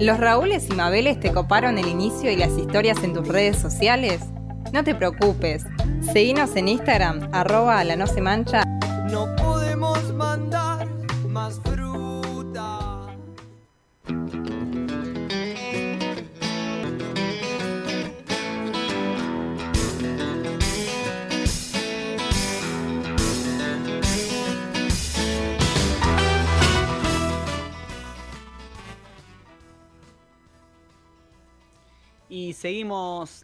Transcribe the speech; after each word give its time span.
¿Los 0.00 0.18
Raúles 0.18 0.68
y 0.68 0.74
Mabeles 0.74 1.20
te 1.20 1.32
coparon 1.32 1.78
el 1.78 1.86
inicio 1.86 2.28
y 2.28 2.36
las 2.36 2.58
historias 2.58 3.02
en 3.04 3.12
tus 3.12 3.28
redes 3.28 3.56
sociales? 3.56 4.20
No 4.72 4.82
te 4.82 4.92
preocupes, 4.92 5.64
seguinos 6.12 6.56
en 6.56 6.66
Instagram, 6.66 7.28
arroba 7.32 7.82
la 7.84 7.94
no 7.94 8.08
se 8.08 8.20
mancha. 8.20 8.64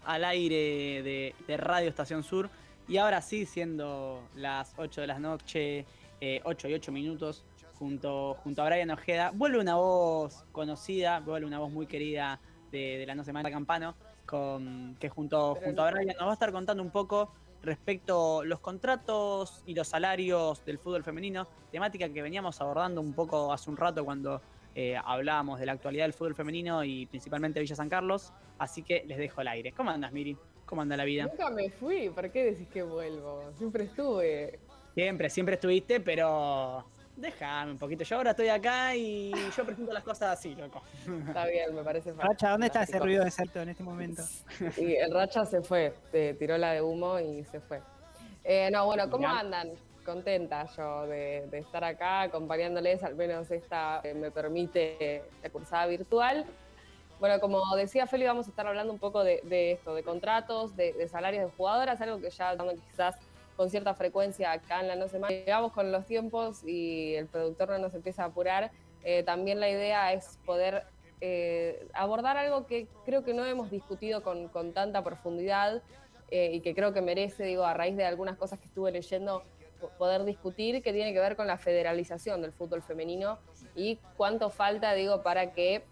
Al 0.04 0.24
aire 0.24 1.02
de, 1.02 1.56
Radio 1.56 1.88
Estación 1.88 2.22
Sur. 2.22 2.50
Y 2.88 2.96
ahora 2.96 3.22
sí, 3.22 3.46
siendo 3.46 4.22
las 4.34 4.74
8 4.76 5.02
de 5.02 5.06
la 5.06 5.18
noche, 5.18 5.86
eh, 6.20 6.40
8 6.44 6.68
y 6.68 6.74
8 6.74 6.92
minutos, 6.92 7.44
junto, 7.78 8.34
junto 8.42 8.62
a 8.62 8.66
Brian 8.66 8.90
Ojeda, 8.90 9.30
vuelve 9.32 9.58
una 9.58 9.76
voz 9.76 10.44
conocida, 10.52 11.20
vuelve 11.20 11.46
una 11.46 11.58
voz 11.58 11.70
muy 11.70 11.86
querida 11.86 12.40
de, 12.72 12.98
de 12.98 13.06
la 13.06 13.14
No 13.14 13.24
Semana 13.24 13.50
Campano, 13.50 13.94
con, 14.26 14.96
que 14.98 15.08
junto, 15.08 15.56
junto 15.56 15.82
a 15.82 15.90
Brian 15.90 16.16
nos 16.18 16.26
va 16.26 16.30
a 16.30 16.34
estar 16.34 16.52
contando 16.52 16.82
un 16.82 16.90
poco 16.90 17.32
respecto 17.62 18.40
a 18.40 18.44
los 18.44 18.60
contratos 18.60 19.62
y 19.66 19.74
los 19.74 19.88
salarios 19.88 20.64
del 20.64 20.78
fútbol 20.78 21.04
femenino, 21.04 21.46
temática 21.70 22.08
que 22.08 22.22
veníamos 22.22 22.60
abordando 22.60 23.00
un 23.00 23.12
poco 23.12 23.52
hace 23.52 23.70
un 23.70 23.76
rato 23.76 24.04
cuando 24.04 24.40
eh, 24.74 24.96
hablábamos 25.04 25.58
de 25.58 25.66
la 25.66 25.72
actualidad 25.72 26.04
del 26.04 26.12
fútbol 26.12 26.34
femenino 26.34 26.84
y 26.84 27.06
principalmente 27.06 27.60
Villa 27.60 27.76
San 27.76 27.88
Carlos, 27.88 28.32
así 28.60 28.82
que 28.82 29.02
les 29.06 29.18
dejo 29.18 29.40
el 29.40 29.48
aire. 29.48 29.72
¿Cómo 29.72 29.90
andas, 29.90 30.12
Miri? 30.12 30.36
¿Cómo 30.66 30.82
anda 30.82 30.96
la 30.96 31.04
vida? 31.04 31.24
Nunca 31.24 31.50
me 31.50 31.68
fui, 31.70 32.10
¿por 32.10 32.30
qué 32.30 32.44
decís 32.44 32.68
que 32.68 32.82
vuelvo? 32.84 33.50
Siempre 33.58 33.84
estuve. 33.84 34.60
Siempre, 34.94 35.28
siempre 35.30 35.54
estuviste, 35.56 35.98
pero 35.98 36.84
déjame 37.16 37.72
un 37.72 37.78
poquito. 37.78 38.04
Yo 38.04 38.16
ahora 38.16 38.30
estoy 38.30 38.48
acá 38.48 38.94
y 38.94 39.32
yo 39.56 39.64
presento 39.64 39.92
las 39.92 40.04
cosas 40.04 40.38
así, 40.38 40.54
loco. 40.54 40.82
Está 41.26 41.46
bien, 41.46 41.74
me 41.74 41.82
parece 41.82 42.12
Racha, 42.12 42.50
¿dónde 42.50 42.66
está 42.66 42.82
ese 42.82 42.98
ruido 42.98 43.24
de 43.24 43.30
salto 43.30 43.60
en 43.60 43.70
este 43.70 43.82
momento? 43.82 44.22
Y 44.76 44.94
el 44.94 45.12
Racha 45.12 45.44
se 45.44 45.62
fue, 45.62 45.92
te 46.12 46.34
tiró 46.34 46.56
la 46.58 46.72
de 46.72 46.82
humo 46.82 47.18
y 47.18 47.44
se 47.44 47.60
fue. 47.60 47.80
Eh, 48.44 48.68
no, 48.70 48.86
bueno, 48.86 49.10
¿cómo 49.10 49.26
Mirá. 49.26 49.40
andan? 49.40 49.70
Contenta 50.04 50.66
yo 50.76 51.06
de, 51.06 51.46
de 51.50 51.58
estar 51.58 51.84
acá 51.84 52.22
acompañándoles, 52.22 53.02
al 53.02 53.14
menos 53.16 53.50
esta 53.50 54.00
eh, 54.02 54.14
me 54.14 54.30
permite 54.30 55.22
la 55.42 55.50
cursada 55.50 55.86
virtual. 55.86 56.46
Bueno, 57.20 57.38
como 57.38 57.76
decía 57.76 58.06
Feli, 58.06 58.24
vamos 58.24 58.46
a 58.46 58.50
estar 58.50 58.66
hablando 58.66 58.92
un 58.92 58.98
poco 58.98 59.22
de, 59.22 59.42
esto, 59.72 59.94
de 59.94 60.02
contratos, 60.02 60.74
de, 60.74 61.06
salarios 61.08 61.44
de 61.44 61.50
jugadoras, 61.56 62.00
algo 62.00 62.18
que 62.18 62.30
ya 62.30 62.56
quizás 62.88 63.16
con 63.56 63.68
cierta 63.68 63.92
frecuencia 63.94 64.52
acá 64.52 64.80
en 64.80 64.88
la 64.88 64.96
No 64.96 65.06
Semana. 65.06 65.28
Llegamos 65.34 65.72
con 65.72 65.92
los 65.92 66.06
tiempos 66.06 66.64
y 66.64 67.14
el 67.16 67.26
productor 67.26 67.68
no 67.68 67.78
nos 67.78 67.94
empieza 67.94 68.22
a 68.22 68.26
apurar. 68.28 68.70
Eh, 69.04 69.22
también 69.22 69.60
la 69.60 69.68
idea 69.68 70.14
es 70.14 70.38
poder 70.46 70.84
eh, 71.20 71.86
abordar 71.92 72.38
algo 72.38 72.66
que 72.66 72.86
creo 73.04 73.22
que 73.22 73.34
no 73.34 73.44
hemos 73.44 73.70
discutido 73.70 74.22
con, 74.22 74.48
tanta 74.72 75.04
profundidad 75.04 75.82
eh, 76.30 76.52
y 76.54 76.60
que 76.60 76.74
creo 76.74 76.94
que 76.94 77.02
merece, 77.02 77.44
digo, 77.44 77.64
a 77.64 77.74
raíz 77.74 77.98
de 77.98 78.06
algunas 78.06 78.38
cosas 78.38 78.58
que 78.60 78.64
estuve 78.64 78.92
leyendo, 78.92 79.42
po- 79.78 79.90
poder 79.98 80.24
discutir, 80.24 80.82
que 80.82 80.94
tiene 80.94 81.12
que 81.12 81.20
ver 81.20 81.36
con 81.36 81.46
la 81.46 81.58
federalización 81.58 82.40
del 82.40 82.52
fútbol 82.52 82.80
femenino 82.80 83.38
y 83.76 83.96
cuánto 84.16 84.48
falta, 84.48 84.94
digo, 84.94 85.22
para 85.22 85.52
que 85.52 85.82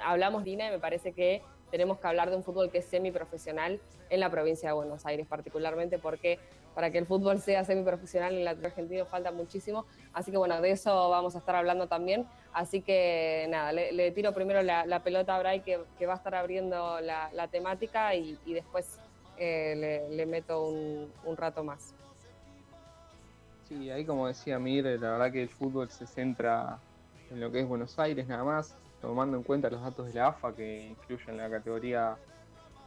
hablamos, 0.00 0.44
Dina, 0.44 0.68
y 0.68 0.70
me 0.70 0.78
parece 0.78 1.12
que 1.12 1.42
tenemos 1.70 1.98
que 1.98 2.06
hablar 2.06 2.30
de 2.30 2.36
un 2.36 2.42
fútbol 2.42 2.70
que 2.70 2.78
es 2.78 2.84
semiprofesional 2.86 3.80
en 4.08 4.20
la 4.20 4.30
provincia 4.30 4.68
de 4.68 4.74
Buenos 4.74 5.06
Aires, 5.06 5.26
particularmente 5.26 5.98
porque 5.98 6.38
para 6.74 6.90
que 6.90 6.98
el 6.98 7.06
fútbol 7.06 7.40
sea 7.40 7.64
semiprofesional 7.64 8.34
en 8.34 8.44
la 8.44 8.50
Argentina 8.50 9.04
falta 9.04 9.32
muchísimo. 9.32 9.86
Así 10.12 10.30
que 10.30 10.36
bueno, 10.36 10.60
de 10.60 10.70
eso 10.70 11.10
vamos 11.10 11.34
a 11.34 11.38
estar 11.38 11.54
hablando 11.54 11.86
también. 11.88 12.26
Así 12.52 12.80
que 12.80 13.46
nada, 13.50 13.72
le, 13.72 14.10
tiro 14.12 14.32
primero 14.32 14.62
la, 14.62 15.02
pelota 15.02 15.36
a 15.36 15.38
Bray 15.40 15.60
que, 15.60 16.06
va 16.06 16.14
a 16.14 16.16
estar 16.16 16.34
abriendo 16.34 17.00
la, 17.00 17.48
temática 17.50 18.14
y, 18.14 18.38
después 18.46 18.98
eh, 19.38 19.74
le, 19.76 20.16
le 20.16 20.26
meto 20.26 20.68
un, 20.68 21.12
un 21.24 21.36
rato 21.36 21.64
más. 21.64 21.94
Sí, 23.68 23.88
ahí 23.90 24.04
como 24.04 24.26
decía 24.26 24.58
Mir, 24.58 24.84
la 24.84 25.12
verdad 25.12 25.30
que 25.30 25.42
el 25.42 25.48
fútbol 25.48 25.88
se 25.90 26.06
centra 26.06 26.78
en 27.30 27.40
lo 27.40 27.52
que 27.52 27.60
es 27.60 27.68
Buenos 27.68 27.98
Aires 28.00 28.26
nada 28.26 28.42
más, 28.42 28.74
tomando 29.00 29.36
en 29.36 29.42
cuenta 29.42 29.70
los 29.70 29.80
datos 29.80 30.06
de 30.06 30.14
la 30.14 30.28
AFA 30.28 30.54
que 30.54 30.88
incluyen 30.88 31.36
la 31.36 31.50
categoría 31.50 32.16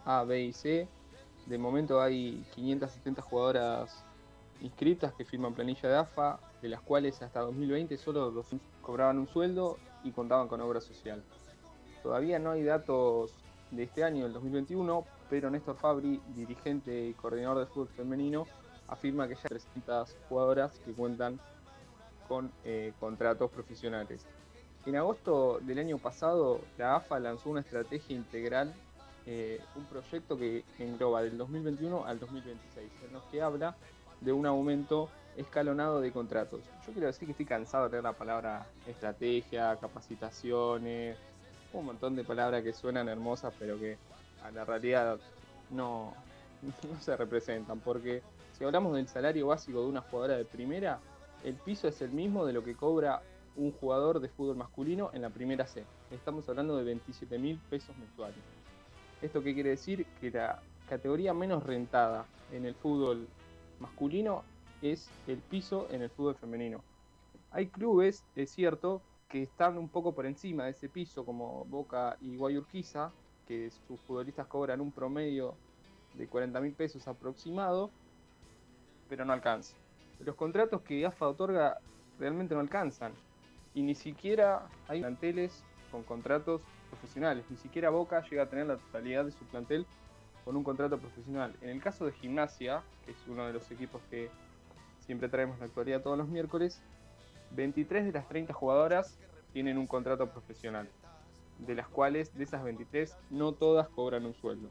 A, 0.06 0.24
B 0.24 0.42
y 0.42 0.54
C. 0.54 0.88
De 1.46 1.58
momento 1.58 2.02
hay 2.02 2.46
570 2.56 3.22
jugadoras 3.22 4.06
inscritas 4.62 5.14
que 5.14 5.26
firman 5.26 5.54
planilla 5.54 5.90
de 5.90 5.98
AFA, 5.98 6.40
de 6.62 6.70
las 6.70 6.82
cuales 6.82 7.22
hasta 7.22 7.42
2020 7.42 7.98
solo 7.98 8.32
200 8.32 8.66
cobraban 8.82 9.20
un 9.20 9.28
sueldo 9.28 9.78
y 10.04 10.12
contaban 10.12 10.48
con 10.48 10.62
obra 10.62 10.80
social. 10.80 11.24
Todavía 12.02 12.40
no 12.40 12.52
hay 12.52 12.64
datos 12.64 13.34
de 13.72 13.84
este 13.84 14.04
año, 14.04 14.26
el 14.26 14.34
2021, 14.34 15.06
pero 15.30 15.50
Néstor 15.50 15.76
Fabri, 15.78 16.22
dirigente 16.36 17.08
y 17.08 17.14
coordinador 17.14 17.60
de 17.60 17.66
fútbol 17.66 17.88
femenino, 17.90 18.46
afirma 18.88 19.28
que 19.28 19.36
ya 19.36 19.42
hay 19.44 19.50
300 19.50 20.18
jugadoras 20.30 20.80
que 20.80 20.94
cuentan 20.94 21.40
con 22.28 22.52
eh, 22.64 22.94
contratos 23.00 23.50
profesionales. 23.52 24.26
En 24.86 24.98
agosto 24.98 25.60
del 25.62 25.80
año 25.80 25.98
pasado, 25.98 26.60
la 26.78 26.96
AFA 26.98 27.18
lanzó 27.18 27.50
una 27.50 27.62
estrategia 27.62 28.18
integral, 28.18 28.74
eh, 29.26 29.62
un 29.78 29.86
proyecto 29.86 30.38
que 30.38 30.66
engloba 30.78 31.22
del 31.24 31.38
2021 31.38 32.06
al 32.06 32.20
2026, 32.20 32.92
en 33.08 33.14
los 33.14 33.24
que 33.26 33.42
habla 33.42 33.78
de 34.20 34.34
un 34.34 34.46
aumento 34.46 35.08
escalonado 35.38 36.02
de 36.02 36.12
contratos. 36.12 36.62
Yo 36.86 36.92
quiero 36.92 37.08
decir 37.08 37.28
que 37.28 37.32
estoy 37.32 37.46
cansado 37.46 37.86
de 37.86 37.92
leer 37.92 38.04
la 38.04 38.12
palabra 38.12 38.66
estrategia, 38.86 39.78
capacitaciones, 39.78 41.18
un 41.72 41.86
montón 41.86 42.18
de 42.18 42.26
palabras 42.26 42.62
que 42.62 42.74
suenan 42.74 43.08
hermosas, 43.08 43.54
pero 43.58 43.80
que 43.80 43.98
a 44.44 44.52
la 44.52 44.66
realidad 44.66 45.18
no, 45.70 46.14
no 46.62 47.00
se 47.00 47.16
representan, 47.16 47.80
porque 47.80 48.22
si 48.58 48.66
hablamos 48.66 48.96
del 48.96 49.08
salario 49.08 49.48
básico 49.48 49.82
de 49.82 49.88
una 49.88 50.02
jugadora 50.02 50.36
de 50.36 50.44
primera, 50.44 51.00
el 51.46 51.56
piso 51.56 51.88
es 51.88 52.02
el 52.02 52.12
mismo 52.12 52.46
de 52.46 52.52
lo 52.52 52.66
que 52.66 52.76
cobra 52.76 53.22
un 53.56 53.72
jugador 53.72 54.20
de 54.20 54.30
fútbol 54.30 54.56
masculino 54.56 55.12
en 55.14 55.22
la 55.22 55.30
primera 55.30 55.68
C. 55.68 55.84
Estamos 56.12 56.48
hablando 56.50 56.76
de 56.78 56.84
27 56.84 57.38
mil 57.38 57.60
pesos 57.70 57.96
mensuales. 57.98 58.38
¿Esto 59.22 59.42
qué 59.42 59.54
quiere 59.54 59.72
decir? 59.72 60.06
Que 60.20 60.32
la 60.32 60.62
categoría 60.90 61.34
menos 61.34 61.64
rentada 61.64 62.26
en 62.52 62.66
el 62.66 62.76
fútbol 62.76 63.28
masculino 63.80 64.44
es 64.82 65.10
el 65.28 65.38
piso 65.38 65.88
en 65.92 66.02
el 66.02 66.10
fútbol 66.10 66.36
femenino. 66.36 66.84
Hay 67.52 67.68
clubes, 67.68 68.26
es 68.36 68.52
cierto, 68.52 69.02
que 69.30 69.44
están 69.44 69.78
un 69.78 69.90
poco 69.90 70.14
por 70.14 70.26
encima 70.26 70.66
de 70.66 70.72
ese 70.72 70.90
piso, 70.90 71.26
como 71.26 71.66
Boca 71.66 72.18
y 72.22 72.36
Guayurquiza, 72.36 73.12
que 73.48 73.72
sus 73.88 74.00
futbolistas 74.02 74.48
cobran 74.48 74.82
un 74.82 74.92
promedio 74.92 75.56
de 76.16 76.28
40 76.28 76.60
mil 76.62 76.74
pesos 76.74 77.08
aproximado, 77.08 77.92
pero 79.10 79.26
no 79.26 79.34
alcanza. 79.34 79.76
Los 80.20 80.36
contratos 80.36 80.82
que 80.82 81.06
AFA 81.06 81.28
otorga 81.28 81.78
realmente 82.20 82.54
no 82.54 82.62
alcanzan. 82.62 83.14
Y 83.74 83.82
ni 83.82 83.96
siquiera 83.96 84.68
hay 84.88 85.02
planteles 85.02 85.64
con 85.92 86.04
contratos 86.04 86.62
profesionales. 86.90 87.46
Ni 87.50 87.58
siquiera 87.58 87.90
Boca 87.90 88.24
llega 88.30 88.44
a 88.44 88.50
tener 88.50 88.68
la 88.68 88.78
totalidad 88.78 89.26
de 89.26 89.32
su 89.32 89.46
plantel 89.46 89.86
con 90.46 90.56
un 90.56 90.64
contrato 90.64 90.98
profesional. 90.98 91.56
En 91.62 91.70
el 91.70 91.82
caso 91.82 92.06
de 92.06 92.12
Gimnasia, 92.12 92.84
que 93.06 93.12
es 93.12 93.18
uno 93.28 93.46
de 93.46 93.54
los 93.54 93.70
equipos 93.72 94.02
que 94.10 94.30
siempre 95.00 95.30
traemos 95.30 95.60
la 95.60 95.66
actualidad 95.66 96.02
todos 96.02 96.18
los 96.18 96.28
miércoles, 96.28 96.82
23 97.52 98.06
de 98.06 98.12
las 98.12 98.28
30 98.28 98.54
jugadoras 98.54 99.18
tienen 99.54 99.78
un 99.78 99.88
contrato 99.88 100.30
profesional, 100.30 100.90
de 101.60 101.76
las 101.76 101.88
cuales 101.88 102.36
de 102.36 102.44
esas 102.44 102.64
23 102.64 103.16
no 103.30 103.52
todas 103.52 103.88
cobran 103.90 104.26
un 104.26 104.34
sueldo. 104.34 104.70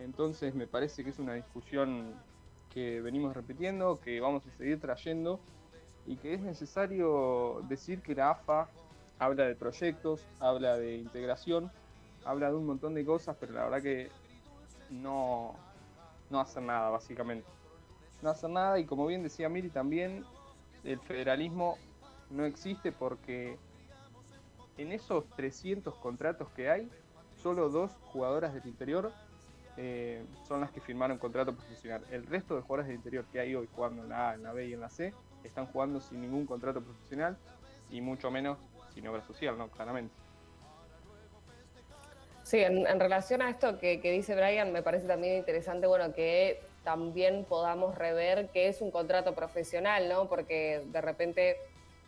Entonces 0.00 0.54
me 0.54 0.66
parece 0.66 1.04
que 1.04 1.10
es 1.10 1.18
una 1.18 1.34
discusión 1.34 2.14
que 2.70 3.00
venimos 3.00 3.34
repitiendo, 3.34 4.00
que 4.00 4.20
vamos 4.20 4.44
a 4.46 4.50
seguir 4.58 4.80
trayendo 4.80 5.38
y 6.06 6.16
que 6.16 6.34
es 6.34 6.40
necesario 6.40 7.62
decir 7.68 8.02
que 8.02 8.14
la 8.14 8.30
AFA 8.30 8.68
habla 9.18 9.44
de 9.44 9.54
proyectos, 9.54 10.26
habla 10.38 10.76
de 10.76 10.96
integración, 10.96 11.70
habla 12.24 12.48
de 12.48 12.56
un 12.56 12.66
montón 12.66 12.94
de 12.94 13.04
cosas, 13.04 13.36
pero 13.38 13.52
la 13.52 13.64
verdad 13.64 13.82
que 13.82 14.10
no, 14.90 15.54
no 16.30 16.40
hacen 16.40 16.66
nada 16.66 16.90
básicamente. 16.90 17.48
No 18.22 18.30
hacen 18.30 18.52
nada 18.54 18.78
y 18.78 18.84
como 18.84 19.06
bien 19.06 19.22
decía 19.22 19.48
Miri 19.48 19.70
también, 19.70 20.24
el 20.84 20.98
federalismo 21.00 21.78
no 22.30 22.44
existe 22.44 22.92
porque 22.92 23.58
en 24.76 24.92
esos 24.92 25.28
300 25.36 25.94
contratos 25.96 26.48
que 26.50 26.68
hay, 26.68 26.90
solo 27.36 27.68
dos 27.68 27.92
jugadoras 28.12 28.54
del 28.54 28.66
interior 28.66 29.12
eh, 29.76 30.24
son 30.46 30.60
las 30.60 30.70
que 30.70 30.80
firmaron 30.80 31.18
contrato 31.18 31.54
profesional. 31.54 32.04
El 32.10 32.26
resto 32.26 32.54
de 32.56 32.62
jugadores 32.62 32.86
del 32.86 32.96
interior 32.96 33.24
que 33.32 33.40
hay 33.40 33.54
hoy 33.54 33.68
jugando 33.74 34.02
en 34.02 34.08
la 34.08 34.30
A, 34.30 34.34
en 34.34 34.42
la 34.42 34.52
B 34.52 34.68
y 34.68 34.72
en 34.72 34.80
la 34.80 34.88
C 34.88 35.12
están 35.48 35.66
jugando 35.66 36.00
sin 36.00 36.20
ningún 36.20 36.46
contrato 36.46 36.82
profesional 36.82 37.36
y 37.90 38.00
mucho 38.00 38.30
menos 38.30 38.58
sin 38.94 39.06
obra 39.06 39.22
social, 39.22 39.56
¿no? 39.58 39.68
Claramente. 39.68 40.14
Sí, 42.42 42.58
en, 42.58 43.00
relación 43.00 43.40
a 43.40 43.48
esto 43.48 43.78
que, 43.78 44.00
que 44.00 44.12
dice 44.12 44.36
Brian, 44.36 44.70
me 44.70 44.82
parece 44.82 45.06
también 45.06 45.38
interesante, 45.38 45.86
bueno, 45.86 46.12
que 46.12 46.60
también 46.84 47.46
podamos 47.46 47.94
rever 47.96 48.50
qué 48.52 48.68
es 48.68 48.82
un 48.82 48.90
contrato 48.90 49.34
profesional, 49.34 50.08
¿no? 50.08 50.28
Porque 50.28 50.82
de 50.92 51.00
repente 51.00 51.56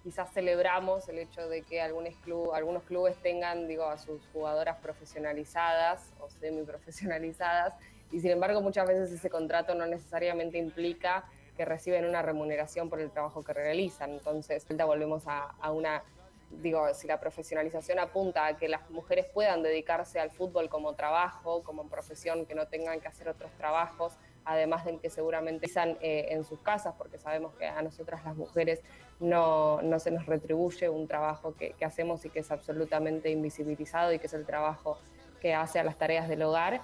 quizás 0.06 0.30
celebramos 0.32 1.08
el 1.08 1.18
hecho 1.18 1.48
de 1.48 1.62
que 1.62 1.80
algunos, 1.80 2.14
club, 2.16 2.52
algunos 2.52 2.84
clubes 2.84 3.16
tengan, 3.22 3.66
digo, 3.66 3.86
a 3.86 3.98
sus 3.98 4.20
jugadoras 4.32 4.76
profesionalizadas 4.76 6.12
o 6.20 6.28
semi-profesionalizadas, 6.28 7.74
y 8.12 8.20
sin 8.20 8.30
embargo 8.30 8.60
muchas 8.60 8.86
veces 8.86 9.10
ese 9.10 9.30
contrato 9.30 9.74
no 9.74 9.84
necesariamente 9.86 10.58
implica 10.58 11.24
que 11.56 11.64
reciben 11.64 12.04
una 12.04 12.22
remuneración 12.22 12.88
por 12.90 13.00
el 13.00 13.10
trabajo 13.10 13.42
que 13.42 13.52
realizan. 13.52 14.12
Entonces, 14.12 14.66
volvemos 14.86 15.26
a, 15.26 15.54
a 15.60 15.72
una 15.72 16.02
digo, 16.50 16.92
si 16.94 17.06
la 17.06 17.18
profesionalización 17.18 17.98
apunta 17.98 18.46
a 18.46 18.56
que 18.56 18.68
las 18.68 18.88
mujeres 18.90 19.26
puedan 19.26 19.62
dedicarse 19.62 20.20
al 20.20 20.30
fútbol 20.30 20.68
como 20.68 20.94
trabajo, 20.94 21.62
como 21.62 21.88
profesión, 21.88 22.46
que 22.46 22.54
no 22.54 22.66
tengan 22.68 23.00
que 23.00 23.08
hacer 23.08 23.28
otros 23.28 23.50
trabajos, 23.52 24.14
además 24.44 24.84
de 24.84 24.98
que 24.98 25.10
seguramente 25.10 25.66
están 25.66 25.98
eh, 26.00 26.28
en 26.30 26.44
sus 26.44 26.60
casas, 26.60 26.94
porque 26.96 27.18
sabemos 27.18 27.54
que 27.54 27.66
a 27.66 27.82
nosotras 27.82 28.24
las 28.24 28.36
mujeres 28.36 28.80
no, 29.18 29.82
no 29.82 29.98
se 29.98 30.10
nos 30.10 30.26
retribuye 30.26 30.88
un 30.88 31.08
trabajo 31.08 31.54
que, 31.56 31.72
que, 31.72 31.84
hacemos 31.84 32.24
y 32.24 32.30
que 32.30 32.40
es 32.40 32.50
absolutamente 32.50 33.30
invisibilizado 33.30 34.12
y 34.12 34.18
que 34.18 34.26
es 34.26 34.34
el 34.34 34.46
trabajo 34.46 34.98
que 35.40 35.54
hace 35.54 35.80
a 35.80 35.84
las 35.84 35.96
tareas 35.98 36.28
del 36.28 36.42
hogar. 36.42 36.80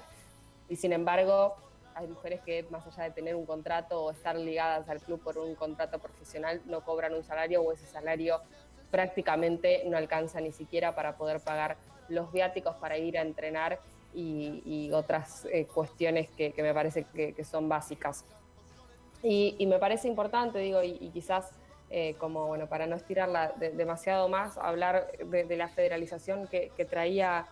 Y 0.69 0.77
sin 0.77 0.93
embargo, 0.93 1.55
hay 1.95 2.07
mujeres 2.07 2.41
que 2.41 2.65
más 2.71 2.87
allá 2.87 3.05
de 3.05 3.11
tener 3.11 3.35
un 3.35 3.47
contrato 3.47 4.05
o 4.05 4.11
estar 4.11 4.37
ligadas 4.37 4.89
al 4.89 5.01
club 5.01 5.23
por 5.23 5.39
un 5.39 5.55
contrato 5.55 5.99
profesional, 5.99 6.61
no 6.67 6.85
cobran 6.85 7.15
un 7.15 7.25
salario 7.25 7.63
o 7.63 7.73
ese 7.73 7.87
salario 7.87 8.41
prácticamente 8.93 9.83
no 9.87 9.97
alcanza 9.97 10.41
ni 10.41 10.53
siquiera 10.53 10.95
para 10.95 11.17
poder 11.17 11.41
pagar 11.41 11.77
los 12.09 12.31
viáticos 12.31 12.77
para 12.77 12.99
ir 12.99 13.19
a 13.19 13.23
entrenar 13.23 13.81
y, 14.15 14.91
otras 14.93 15.47
eh, 15.51 15.67
cuestiones 15.67 16.29
que, 16.31 16.53
me 16.59 16.75
parece 16.75 17.05
que, 17.05 17.45
son 17.45 17.69
básicas. 17.69 18.27
Y, 19.23 19.65
me 19.67 19.79
parece 19.79 20.07
importante, 20.07 20.59
digo, 20.59 20.83
y, 20.83 21.09
quizás 21.11 21.51
eh, 21.89 22.15
como, 22.19 22.47
bueno, 22.47 22.69
para 22.69 22.87
no 22.87 22.97
estirarla 22.97 23.53
de, 23.57 23.71
demasiado 23.71 24.29
más, 24.29 24.59
hablar 24.59 25.11
de 25.19 25.57
la 25.57 25.69
federalización 25.69 26.47
que, 26.47 26.87
traía, 26.89 27.47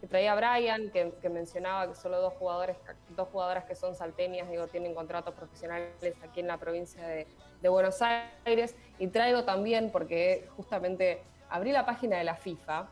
que 0.00 0.06
traía 0.06 0.34
Brian, 0.34 0.90
que, 0.90 1.28
mencionaba 1.28 1.88
que 1.88 1.94
solo 1.94 2.20
dos, 2.20 2.34
jugadores, 2.34 2.76
dos 3.16 3.28
jugadoras 3.28 3.64
que 3.64 3.74
son 3.74 3.94
salteñas, 3.94 4.48
digo, 4.48 4.66
tienen 4.68 4.94
contratos 4.94 5.34
profesionales 5.34 6.14
aquí 6.22 6.40
en 6.40 6.46
la 6.46 6.58
provincia 6.58 7.06
de, 7.06 7.26
de 7.60 7.68
Buenos 7.68 8.00
Aires. 8.02 8.76
Y 8.98 9.08
traigo 9.08 9.44
también, 9.44 9.90
porque 9.90 10.48
justamente 10.56 11.22
abrí 11.50 11.72
la 11.72 11.84
página 11.84 12.18
de 12.18 12.24
la 12.24 12.36
FIFA, 12.36 12.88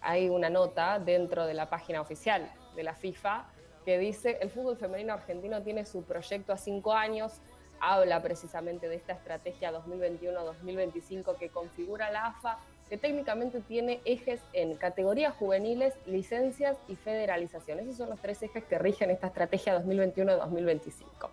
hay 0.00 0.28
una 0.28 0.50
nota 0.50 0.98
dentro 0.98 1.46
de 1.46 1.54
la 1.54 1.68
página 1.68 2.00
oficial 2.00 2.50
de 2.74 2.82
la 2.82 2.94
FIFA 2.94 3.46
que 3.84 3.98
dice 3.98 4.38
el 4.40 4.50
fútbol 4.50 4.76
femenino 4.76 5.12
argentino 5.12 5.62
tiene 5.62 5.84
su 5.84 6.02
proyecto 6.04 6.52
a 6.52 6.56
cinco 6.56 6.92
años, 6.92 7.40
habla 7.80 8.22
precisamente 8.22 8.88
de 8.88 8.96
esta 8.96 9.12
estrategia 9.12 9.72
2021-2025 9.72 11.36
que 11.36 11.48
configura 11.48 12.10
la 12.10 12.26
AFA, 12.26 12.58
que 12.88 12.98
técnicamente 12.98 13.60
tiene 13.60 14.00
ejes 14.04 14.40
en 14.52 14.74
categorías 14.74 15.34
juveniles, 15.34 15.94
licencias 16.06 16.76
y 16.88 16.96
federalización. 16.96 17.78
Esos 17.78 17.96
son 17.96 18.10
los 18.10 18.20
tres 18.20 18.42
ejes 18.42 18.64
que 18.64 18.78
rigen 18.78 19.10
esta 19.10 19.28
estrategia 19.28 19.82
2021-2025. 19.82 21.30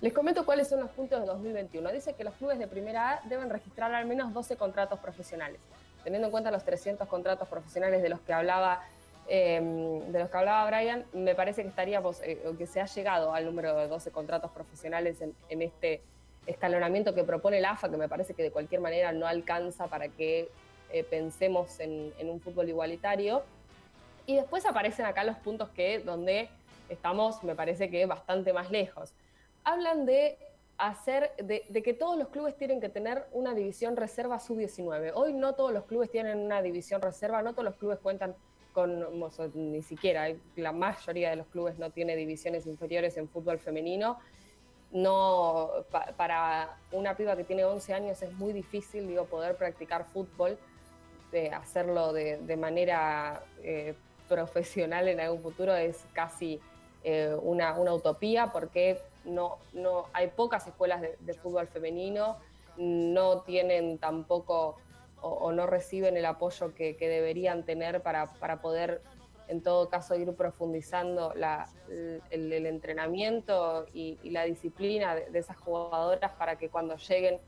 Les 0.00 0.12
comento 0.12 0.44
cuáles 0.44 0.68
son 0.68 0.80
los 0.80 0.90
puntos 0.90 1.20
de 1.20 1.26
2021. 1.26 1.90
Dice 1.92 2.12
que 2.14 2.24
los 2.24 2.34
clubes 2.34 2.58
de 2.58 2.66
primera 2.66 3.12
A 3.12 3.20
deben 3.26 3.48
registrar 3.48 3.94
al 3.94 4.06
menos 4.06 4.32
12 4.34 4.56
contratos 4.56 4.98
profesionales. 5.00 5.60
Teniendo 6.02 6.28
en 6.28 6.30
cuenta 6.30 6.50
los 6.50 6.64
300 6.64 7.08
contratos 7.08 7.48
profesionales 7.48 8.02
de 8.02 8.10
los 8.10 8.20
que 8.20 8.34
hablaba, 8.34 8.82
eh, 9.28 9.60
de 10.08 10.18
los 10.18 10.28
que 10.28 10.36
hablaba 10.36 10.66
Brian, 10.66 11.06
me 11.14 11.34
parece 11.34 11.62
que 11.62 11.68
estaríamos, 11.68 12.20
eh, 12.22 12.38
que 12.58 12.66
se 12.66 12.82
ha 12.82 12.86
llegado 12.86 13.32
al 13.32 13.46
número 13.46 13.74
de 13.76 13.88
12 13.88 14.10
contratos 14.10 14.50
profesionales 14.50 15.22
en, 15.22 15.34
en, 15.48 15.62
este 15.62 16.02
escalonamiento 16.46 17.14
que 17.14 17.24
propone 17.24 17.60
la 17.62 17.70
AFA, 17.70 17.88
que 17.88 17.96
me 17.96 18.08
parece 18.08 18.34
que 18.34 18.42
de 18.42 18.50
cualquier 18.50 18.82
manera 18.82 19.12
no 19.12 19.26
alcanza 19.26 19.86
para 19.86 20.08
que 20.08 20.50
eh, 20.94 21.04
pensemos 21.04 21.78
en, 21.80 22.12
en 22.18 22.30
un 22.30 22.40
fútbol 22.40 22.68
igualitario. 22.68 23.42
Y 24.26 24.36
después 24.36 24.64
aparecen 24.64 25.04
acá 25.04 25.24
los 25.24 25.36
puntos 25.36 25.68
que 25.70 25.98
donde 25.98 26.48
estamos, 26.88 27.42
me 27.44 27.54
parece 27.54 27.90
que 27.90 28.06
bastante 28.06 28.52
más 28.52 28.70
lejos 28.70 29.12
hablan 29.64 30.06
de 30.06 30.38
hacer, 30.76 31.32
de, 31.38 31.64
de, 31.68 31.82
que 31.82 31.94
todos 31.94 32.18
los 32.18 32.28
clubes 32.28 32.56
tienen 32.56 32.80
que 32.80 32.88
tener 32.88 33.26
una 33.32 33.54
división 33.54 33.96
reserva 33.96 34.38
sub-19. 34.38 35.12
Hoy 35.14 35.32
no 35.32 35.54
todos 35.54 35.72
los 35.72 35.84
clubes 35.84 36.10
tienen 36.10 36.38
una 36.38 36.62
división 36.62 37.00
reserva, 37.02 37.42
no 37.42 37.52
todos 37.52 37.64
los 37.64 37.76
clubes 37.76 37.98
cuentan 37.98 38.34
con, 38.72 39.06
ni 39.54 39.82
siquiera, 39.82 40.26
la 40.56 40.72
mayoría 40.72 41.30
de 41.30 41.36
los 41.36 41.46
clubes 41.46 41.78
no 41.78 41.90
tiene 41.90 42.16
divisiones 42.16 42.66
inferiores 42.66 43.16
en 43.16 43.28
fútbol 43.28 43.58
femenino. 43.58 44.18
No, 44.90 45.70
pa, 45.90 46.12
para 46.16 46.76
una 46.92 47.16
piba 47.16 47.36
que 47.36 47.44
tiene 47.44 47.64
11 47.64 47.94
años 47.94 48.22
es 48.22 48.32
muy 48.34 48.52
difícil, 48.52 49.08
digo, 49.08 49.24
poder 49.24 49.56
practicar 49.56 50.04
fútbol, 50.04 50.58
de 51.34 51.50
hacerlo 51.50 52.12
de, 52.12 52.56
manera 52.56 53.42
eh, 53.64 53.94
profesional 54.28 55.08
en 55.08 55.18
algún 55.18 55.42
futuro 55.42 55.74
es 55.74 56.04
casi 56.12 56.60
eh, 57.02 57.36
una, 57.42 57.74
utopía 57.92 58.52
porque 58.52 59.00
no, 59.24 59.58
no, 59.72 60.06
hay 60.12 60.28
pocas 60.28 60.64
escuelas 60.68 61.02
de, 61.02 61.34
fútbol 61.34 61.66
femenino, 61.66 62.36
no 62.76 63.40
tienen 63.40 63.98
tampoco 63.98 64.76
o, 65.20 65.28
o 65.28 65.52
no 65.52 65.66
reciben 65.66 66.16
el 66.16 66.24
apoyo 66.24 66.72
que, 66.72 66.96
deberían 67.00 67.64
tener 67.64 68.00
para, 68.00 68.32
para, 68.34 68.60
poder, 68.60 69.02
en 69.48 69.60
todo 69.60 69.88
caso, 69.88 70.14
ir 70.14 70.32
profundizando 70.34 71.32
la, 71.34 71.68
el, 72.30 72.64
entrenamiento 72.64 73.86
y, 73.92 74.18
la 74.30 74.44
disciplina 74.44 75.16
de, 75.16 75.36
esas 75.36 75.56
jugadoras 75.56 76.30
para 76.34 76.56
que 76.56 76.68
cuando 76.68 76.96
lleguen, 76.96 77.40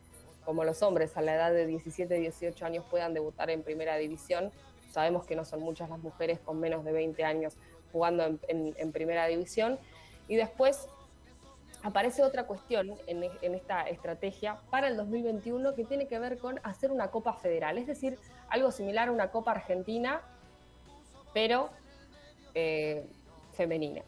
como 0.47 0.65
los 0.65 0.81
hombres, 0.83 1.17
a 1.17 1.23
la 1.23 1.35
edad 1.35 1.53
de 1.53 1.67
17, 1.67 2.15
18 2.15 2.65
años 2.65 2.85
puedan 2.89 3.13
debutar 3.13 3.51
en 3.51 3.63
primera 3.63 3.97
división. 3.97 4.53
Sabemos 4.93 5.27
que 5.27 5.35
no 5.35 5.45
son 5.45 5.61
muchas 5.61 5.91
las 5.91 5.99
mujeres 5.99 6.39
con 6.39 6.61
menos 6.61 6.85
de 6.85 6.93
20 6.93 7.25
años 7.25 7.57
jugando 7.93 8.39
en, 8.49 8.93
primera 8.93 9.27
división. 9.27 9.79
Y 10.29 10.37
después 10.37 10.89
aparece 11.83 12.23
otra 12.23 12.45
cuestión 12.45 12.95
en, 13.09 13.25
esta 13.55 13.83
estrategia 13.83 14.61
para 14.71 14.87
el 14.87 14.97
2021 14.97 15.75
que 15.75 15.85
tiene 15.85 16.07
que 16.07 16.19
ver 16.19 16.39
con 16.39 16.61
hacer 16.63 16.93
una 16.93 17.11
Copa 17.11 17.35
Federal, 17.35 17.77
es 17.77 17.89
decir, 17.89 18.19
algo 18.49 18.71
similar 18.71 19.09
a 19.09 19.13
una 19.13 19.31
Copa 19.33 19.51
Argentina, 19.51 20.23
pero 21.35 21.71
eh, 22.55 23.05
femenina. 23.53 24.03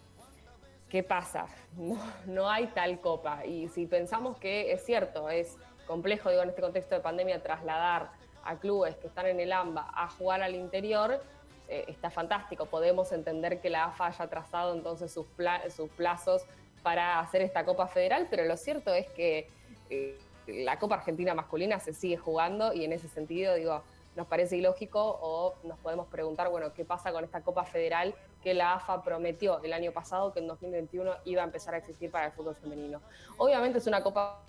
¿Qué 0.89 1.03
pasa? 1.03 1.47
No, 2.27 2.49
hay 2.49 2.69
tal 2.69 3.01
copa. 3.01 3.45
Y 3.45 3.69
si 3.69 3.87
pensamos 3.87 4.39
que 4.39 4.73
es 4.73 4.85
cierto, 4.85 5.29
es 5.29 5.57
complejo, 5.89 6.31
digo, 6.31 6.43
en 6.43 6.51
este 6.51 6.63
contexto 6.63 6.95
de 6.95 7.01
pandemia, 7.01 7.43
trasladar 7.43 8.11
a 8.45 8.57
clubes 8.57 8.95
que 8.97 9.09
están 9.09 9.27
en 9.27 9.41
el 9.41 9.53
AMBA 9.53 9.91
a 9.93 10.09
jugar 10.09 10.43
al 10.43 10.55
interior, 10.55 11.21
eh, 11.69 11.85
está 11.89 12.11
fantástico. 12.11 12.67
Podemos 12.67 13.11
entender 13.11 13.61
que 13.61 13.71
la 13.71 13.87
AFA 13.87 14.07
haya 14.07 14.29
trazado 14.29 14.75
entonces 14.75 15.13
sus, 15.13 15.27
pla 15.27 15.69
sus 15.71 15.91
plazos 15.91 16.45
para 16.83 17.19
hacer 17.19 17.43
esta 17.43 17.65
Copa 17.65 17.89
Federal, 17.89 18.29
pero 18.31 18.45
lo 18.45 18.57
cierto 18.57 18.95
es 18.95 19.07
que 19.09 19.49
eh, 19.91 20.17
la 20.47 20.79
Copa 20.79 20.95
Argentina 20.95 21.35
masculina 21.35 21.81
se 21.81 21.93
sigue 21.93 22.17
jugando 22.17 22.73
y 22.73 22.85
en 22.85 22.93
ese 22.93 23.09
sentido, 23.09 23.55
digo, 23.55 23.83
nos 24.17 24.27
parece 24.27 24.57
ilógico 24.57 25.19
o 25.21 25.55
nos 25.65 25.79
podemos 25.79 26.07
preguntar, 26.09 26.51
bueno, 26.51 26.73
¿qué 26.73 26.85
pasa 26.85 27.13
con 27.13 27.25
esta 27.25 27.43
Copa 27.43 27.65
Federal 27.65 28.15
que 28.43 28.55
la 28.55 28.75
AFA 28.75 29.03
prometió 29.03 29.63
el 29.63 29.73
año 29.73 29.93
pasado 29.93 30.33
que 30.33 30.41
en 30.41 30.47
2021 30.47 31.13
iba 31.25 31.43
a 31.43 31.45
empezar 31.45 31.75
a 31.75 31.79
existir 31.79 32.11
para 32.11 32.27
el 32.27 32.33
fútbol 32.33 32.55
femenino? 32.55 33.01
Obviamente 33.37 33.79
es 33.79 33.87
una 33.87 34.03
Copa 34.03 34.41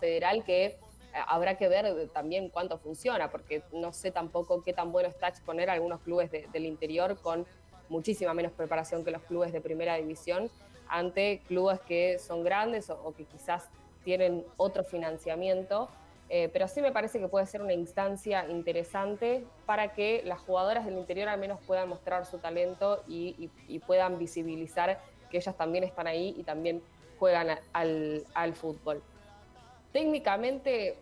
Federal 0.00 0.44
que 0.44 0.78
habrá 1.12 1.56
que 1.56 1.68
ver 1.68 2.08
también 2.12 2.48
cuánto 2.48 2.78
funciona, 2.78 3.30
porque 3.30 3.62
no 3.72 3.92
sé 3.92 4.10
tampoco 4.10 4.62
qué 4.62 4.72
tan 4.72 4.92
bueno 4.92 5.08
está 5.08 5.28
exponer 5.28 5.70
algunos 5.70 6.00
clubes 6.00 6.30
de, 6.30 6.46
del 6.52 6.66
interior 6.66 7.18
con 7.20 7.46
muchísima 7.88 8.34
menos 8.34 8.52
preparación 8.52 9.04
que 9.04 9.10
los 9.10 9.22
clubes 9.22 9.52
de 9.52 9.60
primera 9.60 9.96
división 9.96 10.50
ante 10.88 11.42
clubes 11.46 11.80
que 11.80 12.18
son 12.18 12.42
grandes 12.42 12.90
o, 12.90 13.14
que 13.14 13.24
quizás 13.24 13.68
tienen 14.04 14.44
otro 14.56 14.84
financiamiento. 14.84 15.88
Eh, 16.30 16.50
pero 16.52 16.68
sí 16.68 16.82
me 16.82 16.92
parece 16.92 17.18
que 17.18 17.28
puede 17.28 17.46
ser 17.46 17.62
una 17.62 17.72
instancia 17.72 18.46
interesante 18.48 19.44
para 19.64 19.94
que 19.94 20.22
las 20.26 20.40
jugadoras 20.40 20.84
del 20.84 20.98
interior 20.98 21.28
al 21.28 21.40
menos 21.40 21.58
puedan 21.66 21.88
mostrar 21.88 22.26
su 22.26 22.38
talento 22.38 23.02
y, 23.08 23.50
puedan 23.86 24.18
visibilizar 24.18 25.00
que 25.30 25.38
ellas 25.38 25.56
también 25.56 25.84
están 25.84 26.06
ahí 26.06 26.34
y 26.36 26.42
también 26.42 26.82
juegan 27.18 27.58
al 27.72 28.54
fútbol. 28.54 29.02
Técnicamente, 29.92 30.96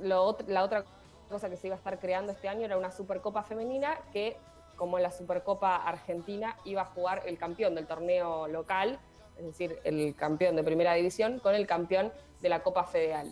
la 0.00 0.20
otra 0.22 0.84
cosa 1.28 1.48
que 1.48 1.56
se 1.56 1.68
iba 1.68 1.76
a 1.76 1.78
estar 1.78 1.98
creando 1.98 2.32
este 2.32 2.48
año 2.48 2.64
era 2.64 2.76
una 2.78 2.90
Supercopa 2.90 3.42
femenina 3.42 3.98
que 4.12 4.36
como 4.76 4.96
en 4.96 5.02
la 5.02 5.10
Supercopa 5.10 5.76
Argentina 5.76 6.56
iba 6.64 6.82
a 6.82 6.86
jugar 6.86 7.22
el 7.26 7.36
campeón 7.36 7.74
del 7.74 7.86
torneo 7.86 8.48
local, 8.48 8.98
es 9.36 9.44
decir, 9.44 9.78
el 9.84 10.14
campeón 10.16 10.56
de 10.56 10.64
primera 10.64 10.94
división, 10.94 11.38
con 11.38 11.54
el 11.54 11.66
campeón 11.66 12.12
de 12.40 12.48
la 12.48 12.62
Copa 12.62 12.84
Federal. 12.84 13.30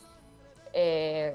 Eh, 0.75 1.35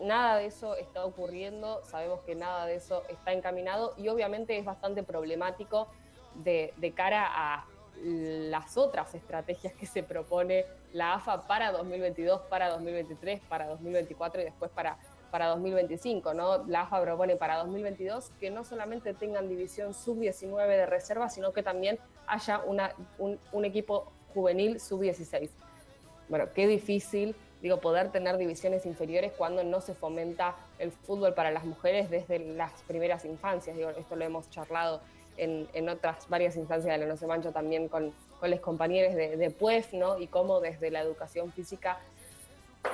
nada 0.00 0.36
de 0.36 0.46
eso 0.46 0.76
está 0.76 1.04
ocurriendo, 1.04 1.82
sabemos 1.84 2.20
que 2.20 2.36
nada 2.36 2.64
de 2.66 2.76
eso 2.76 3.02
está 3.08 3.32
encaminado 3.32 3.94
y 3.96 4.06
obviamente 4.08 4.56
es 4.56 4.64
bastante 4.64 5.02
problemático 5.02 5.88
de 6.36 6.92
cara 6.94 7.26
a 7.28 7.66
las 8.02 8.76
otras 8.76 9.14
estrategias 9.14 9.72
que 9.74 9.86
se 9.86 10.02
propone 10.02 10.64
la 10.92 11.14
AFA 11.14 11.46
para 11.46 11.72
2022, 11.72 12.42
para 12.42 12.70
2023, 12.70 13.40
para 13.48 13.66
2024 13.68 14.40
y 14.40 14.44
después 14.44 14.70
para, 14.70 14.98
para 15.30 15.48
2025. 15.48 16.34
¿no? 16.34 16.64
La 16.66 16.82
AFA 16.82 17.02
propone 17.02 17.36
para 17.36 17.56
2022 17.58 18.30
que 18.40 18.50
no 18.50 18.64
solamente 18.64 19.14
tengan 19.14 19.48
división 19.48 19.94
sub-19 19.94 20.66
de 20.66 20.86
reserva, 20.86 21.28
sino 21.28 21.52
que 21.52 21.62
también 21.62 21.98
haya 22.26 22.60
una, 22.60 22.94
un, 23.18 23.38
un 23.52 23.64
equipo 23.64 24.12
juvenil 24.34 24.80
sub-16. 24.80 25.50
Bueno, 26.28 26.46
qué 26.54 26.66
difícil 26.66 27.34
digo, 27.62 27.80
poder 27.80 28.10
tener 28.10 28.36
divisiones 28.38 28.86
inferiores 28.86 29.32
cuando 29.36 29.62
no 29.64 29.80
se 29.80 29.94
fomenta 29.94 30.56
el 30.78 30.92
fútbol 30.92 31.34
para 31.34 31.50
las 31.50 31.64
mujeres 31.64 32.10
desde 32.10 32.38
las 32.38 32.72
primeras 32.82 33.24
infancias. 33.24 33.76
Digo, 33.76 33.90
esto 33.90 34.16
lo 34.16 34.24
hemos 34.24 34.48
charlado 34.50 35.00
en, 35.36 35.68
en 35.72 35.88
otras 35.88 36.28
varias 36.28 36.56
instancias 36.56 36.92
de 36.92 36.98
la 36.98 37.06
No 37.06 37.16
se 37.16 37.26
mancha 37.26 37.52
también 37.52 37.88
con, 37.88 38.12
con 38.38 38.50
los 38.50 38.60
compañeros 38.60 39.14
de, 39.14 39.36
de 39.36 39.50
PUEF, 39.50 39.92
¿no? 39.94 40.18
Y 40.18 40.26
cómo 40.26 40.60
desde 40.60 40.90
la 40.90 41.00
educación 41.00 41.52
física, 41.52 41.98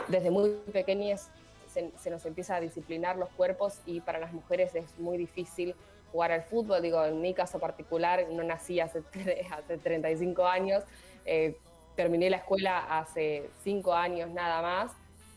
desde 0.09 0.31
muy 0.31 0.51
pequeñas, 0.73 1.31
se, 1.73 1.91
se, 1.99 2.11
nos 2.11 2.25
empieza 2.25 2.57
a 2.57 2.61
disciplinar 2.61 3.17
los 3.17 3.29
cuerpos 3.31 3.81
y 3.85 4.01
para 4.01 4.19
las 4.19 4.33
mujeres 4.33 4.75
es 4.75 4.99
muy 4.99 5.19
difícil 5.19 5.75
jugar 6.13 6.33
al 6.33 6.43
fútbol. 6.43 6.83
Digo, 6.83 7.05
en 7.05 7.21
mi 7.21 7.35
caso 7.35 7.59
particular, 7.59 8.27
no 8.31 8.43
nací 8.43 8.81
hace, 8.81 9.03
hace 9.51 9.79
35 9.79 10.47
años, 10.47 10.85
eh, 11.25 11.57
terminé 11.95 12.31
la 12.31 12.39
escuela 12.39 12.99
hace 12.99 13.49
5 13.65 13.93
años 13.93 14.31
nada 14.31 14.63
más, 14.63 14.93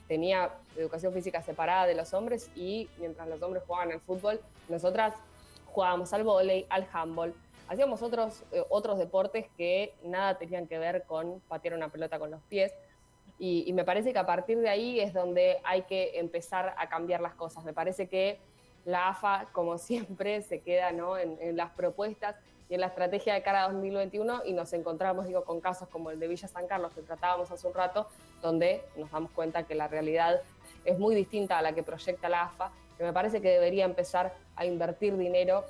tenía 0.07 0.51
educación 0.75 1.13
física 1.13 1.41
separada 1.41 1.85
de 1.85 1.95
los 1.95 2.13
hombres 2.13 2.49
y 2.55 2.89
mientras 2.97 3.27
los 3.27 3.41
hombres 3.41 3.63
jugaban 3.65 3.91
al 3.91 4.01
fútbol, 4.01 4.39
nosotras 4.67 5.13
jugábamos 5.69 6.13
al 6.13 6.23
vóley, 6.23 6.65
al 6.69 6.87
handball, 6.91 7.33
hacíamos 7.67 8.01
otros, 8.01 8.43
eh, 8.51 8.63
otros 8.69 8.97
deportes 8.97 9.45
que 9.57 9.93
nada 10.03 10.37
tenían 10.37 10.67
que 10.67 10.77
ver 10.77 11.03
con 11.03 11.39
patear 11.47 11.75
una 11.75 11.89
pelota 11.89 12.19
con 12.19 12.31
los 12.31 12.41
pies. 12.43 12.73
Y, 13.37 13.63
y, 13.65 13.71
me 13.71 13.85
parece 13.85 14.11
que 14.11 14.19
a 14.19 14.25
partir 14.25 14.59
de 14.59 14.67
ahí 14.67 14.99
es 14.99 15.13
donde 15.13 15.61
hay 15.63 15.83
que 15.83 16.19
empezar 16.19 16.75
a 16.77 16.89
cambiar 16.89 17.21
las 17.21 17.35
cosas. 17.35 17.63
Me 17.63 17.71
parece 17.71 18.09
que 18.09 18.37
la 18.85 19.09
AFA, 19.09 19.47
como 19.53 19.77
siempre, 19.77 20.41
se 20.41 20.61
queda 20.61 20.91
¿no? 20.91 21.17
en, 21.17 21.37
en, 21.39 21.55
las 21.55 21.71
propuestas 21.71 22.35
y 22.69 22.75
en 22.75 22.81
la 22.81 22.87
estrategia 22.87 23.33
de 23.33 23.41
cara 23.41 23.65
a 23.65 23.71
2021 23.71 24.43
y 24.45 24.53
nos 24.53 24.73
encontramos 24.73 25.25
digo, 25.25 25.43
con 25.43 25.59
casos 25.59 25.87
como 25.89 26.11
el 26.11 26.19
de 26.19 26.27
Villa 26.27 26.47
San 26.47 26.67
Carlos 26.67 26.91
que 26.93 27.01
tratábamos 27.01 27.49
hace 27.49 27.67
un 27.67 27.73
rato, 27.73 28.07
donde 28.41 28.83
nos 28.95 29.09
damos 29.09 29.31
cuenta 29.31 29.63
que 29.63 29.73
la 29.73 29.87
realidad 29.87 30.41
es 30.85 30.99
muy 30.99 31.15
distinta 31.15 31.57
a 31.57 31.61
la 31.61 31.73
que 31.73 31.81
proyecta 31.81 32.29
la 32.29 32.43
AFA, 32.43 32.71
que 32.99 33.05
me 33.05 33.13
parece 33.13 33.41
que 33.41 33.47
debería 33.49 33.85
empezar 33.85 34.35
a 34.57 34.65
invertir 34.65 35.15
dinero 35.17 35.63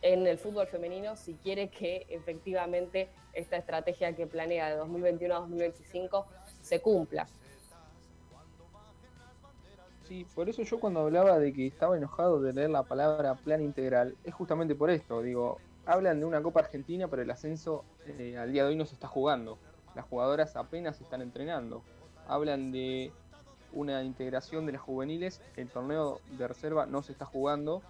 en 0.00 0.26
el 0.26 0.38
fútbol 0.38 0.66
femenino 0.66 1.14
si 1.14 1.34
quiere 1.34 1.68
que 1.68 2.06
efectivamente 2.08 3.10
esta 3.34 3.58
estrategia 3.58 4.16
que 4.16 4.26
planea 4.26 4.70
de 4.70 4.76
2021 4.76 5.34
a 5.36 5.38
2025 5.40 6.26
se 6.62 6.80
cumpla. 6.80 7.26
Sí, 10.08 10.26
por 10.34 10.48
eso 10.48 10.62
yo 10.62 10.80
cuando 10.80 11.00
hablaba 11.00 11.38
de 11.38 11.52
que 11.52 11.66
estaba 11.66 11.98
enojado 11.98 12.40
de 12.40 12.54
leer 12.54 12.70
la 12.70 12.84
palabra 12.84 13.34
plan 13.34 13.60
integral, 13.60 14.16
es 14.24 14.32
justamente 14.32 14.74
por 14.74 14.88
esto, 14.88 15.20
digo, 15.20 15.58
hablan 15.84 16.20
de 16.20 16.24
una 16.24 16.42
Copa 16.42 16.60
Argentina, 16.60 17.06
pero 17.08 17.20
el 17.20 17.30
ascenso 17.30 17.84
eh, 18.06 18.38
al 18.38 18.50
día 18.50 18.62
de 18.64 18.70
hoy 18.70 18.76
no 18.76 18.86
se 18.86 18.94
está 18.94 19.08
jugando. 19.08 19.58
Las 19.94 20.06
jugadoras 20.06 20.56
apenas 20.56 21.02
están 21.02 21.20
entrenando. 21.20 21.82
Hablan 22.26 22.72
de 22.72 23.12
una 23.72 24.02
integración 24.02 24.66
de 24.66 24.72
las 24.72 24.80
juveniles, 24.80 25.40
el 25.56 25.68
torneo 25.68 26.20
de 26.38 26.48
reserva 26.48 26.86
no 26.86 27.02
se 27.02 27.12
está 27.12 27.24
jugando. 27.24 27.82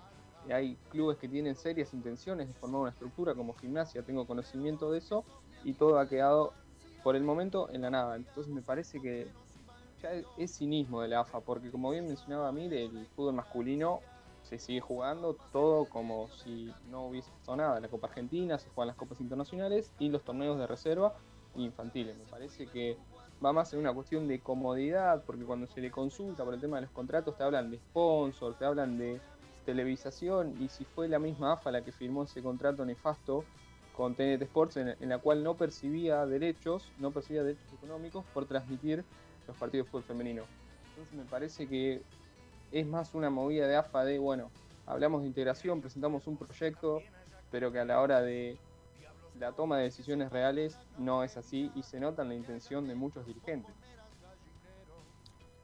Hay 0.50 0.76
clubes 0.90 1.18
que 1.18 1.28
tienen 1.28 1.54
serias 1.54 1.92
intenciones 1.92 2.48
de 2.48 2.54
formar 2.54 2.82
una 2.82 2.90
estructura 2.90 3.34
como 3.34 3.54
gimnasia, 3.54 4.02
tengo 4.02 4.26
conocimiento 4.26 4.90
de 4.90 4.98
eso, 4.98 5.24
y 5.64 5.74
todo 5.74 5.98
ha 5.98 6.08
quedado 6.08 6.52
por 7.02 7.16
el 7.16 7.22
momento 7.22 7.68
en 7.70 7.82
la 7.82 7.90
nada. 7.90 8.16
Entonces 8.16 8.52
me 8.52 8.62
parece 8.62 9.00
que 9.00 9.28
ya 10.02 10.10
es 10.38 10.56
cinismo 10.56 11.02
de 11.02 11.08
la 11.08 11.20
AFA, 11.20 11.40
porque 11.40 11.70
como 11.70 11.90
bien 11.90 12.06
mencionaba 12.06 12.50
Mir, 12.52 12.72
el 12.72 13.06
fútbol 13.14 13.34
masculino 13.34 14.00
se 14.42 14.58
sigue 14.58 14.80
jugando 14.80 15.36
todo 15.52 15.84
como 15.84 16.28
si 16.30 16.72
no 16.90 17.06
hubiese 17.06 17.30
pasado 17.30 17.56
nada. 17.56 17.80
La 17.80 17.88
Copa 17.88 18.08
Argentina, 18.08 18.58
se 18.58 18.70
juegan 18.70 18.88
las 18.88 18.96
copas 18.96 19.20
internacionales 19.20 19.92
y 19.98 20.08
los 20.08 20.24
torneos 20.24 20.58
de 20.58 20.66
reserva 20.66 21.14
infantiles. 21.56 22.16
Me 22.16 22.24
parece 22.24 22.66
que 22.66 22.96
va 23.44 23.52
más 23.52 23.72
en 23.72 23.80
una 23.80 23.92
cuestión 23.92 24.28
de 24.28 24.40
comodidad, 24.40 25.22
porque 25.24 25.44
cuando 25.44 25.66
se 25.66 25.80
le 25.80 25.90
consulta 25.90 26.44
por 26.44 26.54
el 26.54 26.60
tema 26.60 26.76
de 26.76 26.82
los 26.82 26.90
contratos, 26.90 27.36
te 27.36 27.42
hablan 27.42 27.70
de 27.70 27.78
sponsor, 27.78 28.54
te 28.58 28.64
hablan 28.64 28.98
de 28.98 29.20
televisación, 29.64 30.56
y 30.60 30.68
si 30.68 30.84
fue 30.84 31.08
la 31.08 31.18
misma 31.18 31.52
AFA 31.52 31.70
la 31.70 31.82
que 31.82 31.92
firmó 31.92 32.24
ese 32.24 32.42
contrato 32.42 32.84
nefasto 32.84 33.44
con 33.96 34.14
TNT 34.14 34.42
Sports, 34.42 34.76
en, 34.76 34.96
en 34.98 35.08
la 35.08 35.18
cual 35.18 35.42
no 35.42 35.54
percibía 35.54 36.26
derechos, 36.26 36.90
no 36.98 37.10
percibía 37.10 37.42
derechos 37.42 37.72
económicos 37.72 38.24
por 38.32 38.46
transmitir 38.46 39.04
los 39.46 39.56
partidos 39.56 39.86
de 39.86 39.90
fútbol 39.90 40.04
femenino. 40.04 40.42
Entonces 40.90 41.14
me 41.14 41.24
parece 41.24 41.66
que 41.66 42.02
es 42.72 42.86
más 42.86 43.14
una 43.14 43.30
movida 43.30 43.66
de 43.66 43.76
AFA 43.76 44.04
de, 44.04 44.18
bueno, 44.18 44.50
hablamos 44.86 45.22
de 45.22 45.28
integración, 45.28 45.80
presentamos 45.80 46.26
un 46.26 46.36
proyecto, 46.36 47.02
pero 47.50 47.72
que 47.72 47.80
a 47.80 47.84
la 47.84 48.00
hora 48.00 48.20
de 48.20 48.58
la 49.38 49.52
toma 49.52 49.78
de 49.78 49.84
decisiones 49.84 50.30
reales 50.30 50.78
no 50.98 51.24
es 51.24 51.36
así 51.36 51.70
y 51.74 51.82
se 51.82 52.00
nota 52.00 52.22
en 52.22 52.28
la 52.28 52.34
intención 52.34 52.86
de 52.88 52.94
muchos 52.94 53.26
dirigentes. 53.26 53.74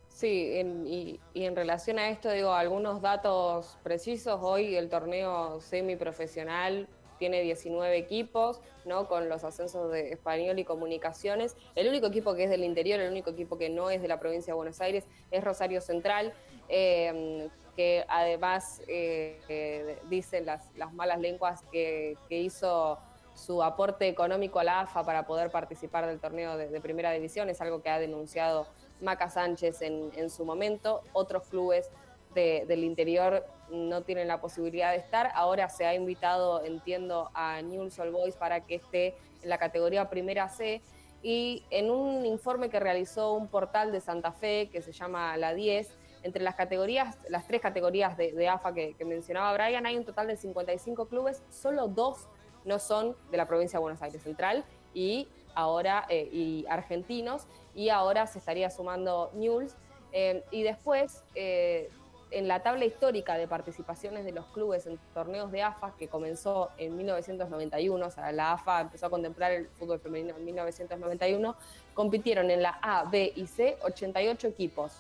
Sí, 0.08 0.50
y, 0.86 1.20
en 1.34 1.54
relación 1.54 1.98
a 1.98 2.08
esto, 2.08 2.30
digo, 2.30 2.52
algunos 2.54 3.02
datos 3.02 3.76
precisos. 3.82 4.40
Hoy 4.42 4.74
el 4.74 4.88
torneo 4.88 5.60
semiprofesional 5.60 6.88
tiene 7.18 7.42
19 7.42 7.98
equipos, 7.98 8.62
¿no? 8.86 9.08
Con 9.08 9.28
los 9.28 9.44
ascensos 9.44 9.92
de 9.92 10.12
Español 10.12 10.58
y 10.58 10.64
Comunicaciones. 10.64 11.54
El 11.74 11.88
único 11.88 12.06
equipo 12.06 12.34
que 12.34 12.44
es 12.44 12.50
del 12.50 12.64
interior, 12.64 12.98
el 12.98 13.10
único 13.10 13.30
equipo 13.30 13.58
que 13.58 13.68
no 13.68 13.90
es 13.90 14.00
de 14.00 14.08
la 14.08 14.18
provincia 14.18 14.52
de 14.52 14.56
Buenos 14.56 14.80
Aires, 14.80 15.04
es 15.30 15.44
Rosario 15.44 15.82
Central. 15.82 16.32
Eh, 16.68 17.50
que 17.76 18.04
además 18.08 18.80
eh, 18.88 19.38
eh, 19.48 19.98
dicen 20.08 20.46
las, 20.46 20.74
las, 20.76 20.92
malas 20.94 21.20
lenguas 21.20 21.62
que, 21.70 22.16
hizo 22.30 22.98
su 23.36 23.62
aporte 23.62 24.08
económico 24.08 24.58
a 24.58 24.64
la 24.64 24.80
AFA 24.80 25.04
para 25.04 25.26
poder 25.26 25.50
participar 25.50 26.06
del 26.06 26.18
torneo 26.18 26.56
de, 26.56 26.80
primera 26.80 27.12
división, 27.12 27.50
es 27.50 27.60
algo 27.60 27.82
que 27.82 27.90
ha 27.90 27.98
denunciado 27.98 28.66
Maca 29.00 29.28
Sánchez 29.28 29.82
en, 29.82 30.30
su 30.30 30.44
momento. 30.44 31.02
Otros 31.12 31.46
clubes 31.48 31.90
de, 32.34 32.64
del 32.66 32.82
interior 32.82 33.46
no 33.70 34.02
tienen 34.02 34.28
la 34.28 34.40
posibilidad 34.40 34.90
de 34.92 34.98
estar. 34.98 35.30
Ahora 35.34 35.68
se 35.68 35.84
ha 35.84 35.94
invitado, 35.94 36.64
entiendo, 36.64 37.30
a 37.34 37.60
Newell's 37.60 37.98
Old 37.98 38.12
Boys 38.12 38.36
para 38.36 38.64
que 38.64 38.76
esté 38.76 39.16
en 39.42 39.50
la 39.50 39.58
categoría 39.58 40.08
primera 40.08 40.48
C. 40.48 40.80
Y 41.22 41.64
en 41.70 41.90
un 41.90 42.24
informe 42.24 42.70
que 42.70 42.80
realizó 42.80 43.34
un 43.34 43.48
portal 43.48 43.92
de 43.92 44.00
Santa 44.00 44.32
Fe 44.32 44.70
que 44.72 44.80
se 44.80 44.92
llama 44.92 45.36
La 45.36 45.52
10, 45.52 45.98
entre 46.22 46.42
las 46.42 46.54
categorías, 46.54 47.18
las 47.28 47.46
tres 47.46 47.60
categorías 47.60 48.16
de, 48.16 48.32
de 48.32 48.48
AFA 48.48 48.72
que, 48.72 48.94
que, 48.94 49.04
mencionaba 49.04 49.52
Brian, 49.52 49.86
hay 49.86 49.96
un 49.96 50.04
total 50.04 50.26
de 50.26 50.36
55 50.36 51.06
clubes, 51.08 51.42
solo 51.50 51.86
dos 51.86 52.28
no 52.66 52.78
son 52.78 53.16
de 53.30 53.38
la 53.38 53.46
provincia 53.46 53.78
de 53.78 53.82
Buenos 53.82 54.02
Aires 54.02 54.22
Central 54.22 54.64
y 54.92 55.28
ahora 55.54 56.04
eh, 56.08 56.28
y 56.30 56.66
argentinos, 56.68 57.46
y 57.74 57.88
ahora 57.88 58.26
se 58.26 58.38
estaría 58.38 58.70
sumando 58.70 59.30
Newell's. 59.34 59.74
Eh, 60.12 60.44
y 60.50 60.62
después, 60.62 61.24
eh, 61.34 61.90
en 62.30 62.48
la 62.48 62.62
tabla 62.62 62.84
histórica 62.84 63.38
de 63.38 63.48
participaciones 63.48 64.24
de 64.24 64.32
los 64.32 64.46
clubes 64.46 64.86
en 64.86 64.98
torneos 65.14 65.50
de 65.52 65.62
AFA, 65.62 65.94
que 65.98 66.08
comenzó 66.08 66.70
en 66.76 66.96
1991, 66.96 68.06
o 68.06 68.10
sea, 68.10 68.32
la 68.32 68.52
AFA 68.52 68.82
empezó 68.82 69.06
a 69.06 69.10
contemplar 69.10 69.52
el 69.52 69.68
fútbol 69.68 70.00
femenino 70.00 70.36
en 70.36 70.44
1991, 70.44 71.56
compitieron 71.94 72.50
en 72.50 72.62
la 72.62 72.78
A, 72.82 73.04
B 73.04 73.32
y 73.34 73.46
C 73.46 73.78
88 73.82 74.48
equipos 74.48 74.92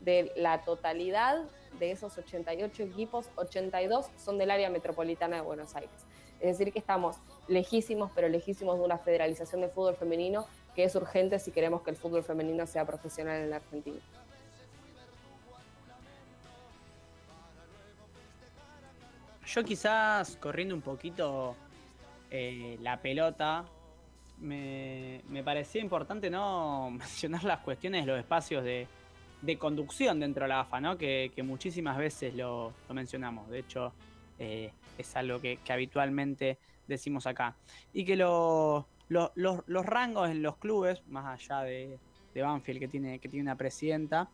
de 0.00 0.32
la 0.36 0.62
totalidad 0.62 1.42
de 1.78 1.90
esos 1.90 2.16
88 2.16 2.82
equipos, 2.82 3.26
82 3.36 4.06
son 4.16 4.38
del 4.38 4.50
área 4.50 4.70
metropolitana 4.70 5.36
de 5.36 5.42
Buenos 5.42 5.74
Aires. 5.74 6.06
Es 6.40 6.58
decir, 6.58 6.72
que 6.72 6.78
estamos 6.78 7.16
lejísimos, 7.48 8.10
pero 8.14 8.28
lejísimos 8.28 8.78
de 8.78 8.84
una 8.84 8.98
federalización 8.98 9.60
de 9.60 9.68
fútbol 9.68 9.96
femenino 9.96 10.46
que 10.74 10.84
es 10.84 10.94
urgente 10.94 11.38
si 11.38 11.50
queremos 11.50 11.82
que 11.82 11.90
el 11.90 11.96
fútbol 11.96 12.22
femenino 12.22 12.66
sea 12.66 12.84
profesional 12.84 13.42
en 13.42 13.50
la 13.50 13.56
Argentina. 13.56 13.98
Yo 19.46 19.64
quizás 19.64 20.36
corriendo 20.36 20.74
un 20.74 20.82
poquito 20.82 21.56
eh, 22.30 22.78
la 22.82 23.00
pelota, 23.00 23.64
me, 24.40 25.22
me, 25.28 25.42
parecía 25.42 25.80
importante 25.80 26.30
no 26.30 26.90
mencionar 26.92 27.44
las 27.44 27.60
cuestiones 27.60 28.04
de 28.04 28.12
los 28.12 28.20
espacios 28.20 28.62
de, 28.62 28.86
de 29.42 29.58
conducción 29.58 30.20
dentro 30.20 30.44
de 30.44 30.48
la 30.48 30.60
AFA, 30.60 30.80
¿no? 30.80 30.98
que, 30.98 31.32
que 31.34 31.42
muchísimas 31.42 31.96
veces 31.96 32.34
lo, 32.34 32.72
lo, 32.88 32.94
mencionamos. 32.94 33.48
De 33.48 33.60
hecho, 33.60 33.92
eh, 34.38 34.72
es 34.96 35.16
algo 35.16 35.40
que, 35.40 35.58
habitualmente 35.68 36.58
decimos 36.86 37.26
acá. 37.26 37.56
Y 37.92 38.04
que 38.04 38.16
lo, 38.16 38.86
lo, 39.08 39.32
los, 39.34 39.62
los, 39.66 39.86
rangos 39.86 40.30
en 40.30 40.42
los 40.42 40.56
clubes, 40.56 41.02
más 41.08 41.26
allá 41.26 41.62
de, 41.62 41.98
de 42.34 42.42
Banfield, 42.42 42.80
que 42.80 42.88
tiene, 42.88 43.18
que 43.18 43.28
tiene 43.28 43.42
una 43.42 43.56
presidenta, 43.56 44.28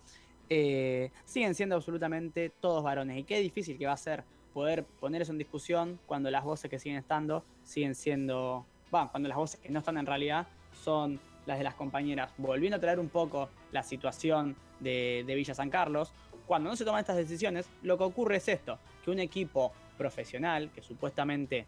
eh, 0.48 1.10
siguen 1.24 1.54
siendo 1.54 1.76
absolutamente 1.76 2.50
todos 2.50 2.82
varones. 2.82 3.18
Y 3.18 3.24
qué 3.24 3.40
difícil 3.40 3.78
que 3.78 3.86
va 3.86 3.92
a 3.92 3.96
ser 3.96 4.24
poder 4.52 4.84
poner 4.84 5.22
eso 5.22 5.32
en 5.32 5.38
discusión 5.38 5.98
cuando 6.06 6.30
las 6.30 6.44
voces 6.44 6.70
que 6.70 6.78
siguen 6.78 6.98
estando 6.98 7.44
siguen 7.64 7.94
siendo, 7.94 8.64
bueno, 8.90 9.10
cuando 9.10 9.28
las 9.28 9.36
voces 9.36 9.58
que 9.58 9.70
no 9.70 9.80
están 9.80 9.98
en 9.98 10.06
realidad 10.06 10.46
son 10.72 11.18
las 11.46 11.58
de 11.58 11.64
las 11.64 11.74
compañeras. 11.74 12.32
Volviendo 12.38 12.76
a 12.76 12.80
traer 12.80 13.00
un 13.00 13.08
poco 13.08 13.48
la 13.72 13.82
situación 13.82 14.56
de, 14.80 15.24
de 15.26 15.34
Villa 15.34 15.54
San 15.54 15.70
Carlos, 15.70 16.12
cuando 16.46 16.70
no 16.70 16.76
se 16.76 16.84
toman 16.84 17.00
estas 17.00 17.16
decisiones, 17.16 17.68
lo 17.82 17.98
que 17.98 18.04
ocurre 18.04 18.36
es 18.36 18.48
esto, 18.48 18.78
que 19.04 19.10
un 19.10 19.18
equipo 19.18 19.72
profesional, 19.96 20.70
que 20.74 20.82
supuestamente 20.82 21.66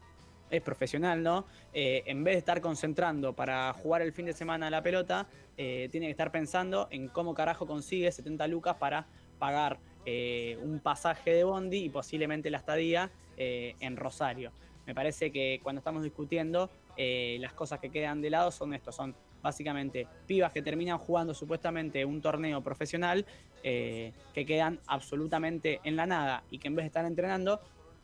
es 0.50 0.62
profesional, 0.62 1.22
¿no? 1.22 1.44
Eh, 1.72 2.02
en 2.06 2.22
vez 2.24 2.34
de 2.34 2.38
estar 2.38 2.60
concentrando 2.60 3.32
para 3.32 3.72
jugar 3.72 4.02
el 4.02 4.12
fin 4.12 4.26
de 4.26 4.32
semana 4.32 4.70
la 4.70 4.82
pelota, 4.82 5.26
eh, 5.56 5.88
tiene 5.90 6.06
que 6.06 6.12
estar 6.12 6.30
pensando 6.30 6.88
en 6.90 7.08
cómo 7.08 7.34
carajo 7.34 7.66
consigue 7.66 8.10
70 8.12 8.46
lucas 8.48 8.76
para 8.76 9.06
pagar 9.38 9.78
eh, 10.04 10.58
un 10.62 10.78
pasaje 10.80 11.32
de 11.32 11.44
Bondi 11.44 11.84
y 11.84 11.88
posiblemente 11.88 12.50
la 12.50 12.58
estadía 12.58 13.10
en 13.38 13.98
Rosario. 13.98 14.50
Me 14.86 14.94
parece 14.94 15.30
que 15.30 15.60
cuando 15.62 15.80
estamos 15.80 16.02
discutiendo, 16.02 16.70
las 16.96 17.52
cosas 17.52 17.80
que 17.80 17.90
quedan 17.90 18.22
de 18.22 18.30
lado 18.30 18.50
son 18.50 18.72
estos, 18.72 18.96
son 18.96 19.14
básicamente 19.42 20.06
pibas 20.26 20.52
que 20.52 20.62
terminan 20.62 20.96
jugando 20.96 21.34
supuestamente 21.34 22.02
un 22.06 22.22
torneo 22.22 22.62
profesional 22.62 23.26
que 23.62 24.12
quedan 24.32 24.80
absolutamente 24.86 25.80
en 25.84 25.96
la 25.96 26.06
nada 26.06 26.44
y 26.50 26.58
que 26.58 26.68
en 26.68 26.76
vez 26.76 26.84
de 26.84 26.86
estar 26.86 27.04
entrenando, 27.04 27.60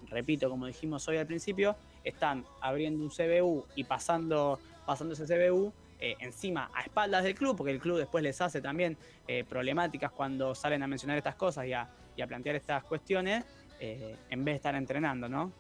repito, 0.09 0.49
como 0.49 0.67
dijimos 0.67 1.07
hoy 1.09 1.17
al 1.17 1.27
principio, 1.27 1.77
están 2.05 2.45
abriendo 2.61 3.03
un 3.03 3.11
CBU 3.11 3.67
y 3.77 3.85
pasando, 3.85 4.59
pasando 4.87 5.15
ese 5.15 5.25
CBU 5.27 5.73
eh, 5.99 6.17
encima 6.19 6.71
a 6.75 6.83
espaldas 6.83 7.23
del 7.23 7.35
club, 7.35 7.57
porque 7.57 7.73
el 7.73 7.79
club 7.79 7.99
después 7.99 8.25
les 8.25 8.41
hace 8.41 8.61
también 8.61 8.97
eh, 9.29 9.45
problemáticas 9.45 10.11
cuando 10.11 10.55
salen 10.55 10.83
a 10.83 10.87
mencionar 10.87 11.17
estas 11.17 11.37
cosas 11.37 11.67
y 11.67 11.73
a, 11.73 11.89
plantear 12.27 12.57
estas 12.57 12.85
cuestiones, 12.85 13.45
eh, 13.79 14.17
en 14.29 14.45
vez 14.45 14.55
de 14.55 14.57
estar 14.57 14.75
entrenando, 14.75 15.29
¿no? 15.29 15.53